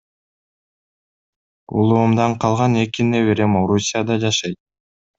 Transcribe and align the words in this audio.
Улуумдан 1.77 2.31
калган 2.41 2.81
эки 2.87 3.09
неберем 3.13 3.57
Орусияда 3.63 4.19
жашайт. 4.29 4.61